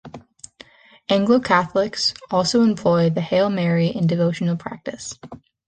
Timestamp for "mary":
3.51-3.89